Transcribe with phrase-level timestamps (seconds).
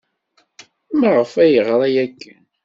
[0.99, 2.41] Maɣef ay as-yeɣra akken?